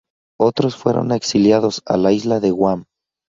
[0.39, 2.85] Otros fueron exiliados a la isla de Guam.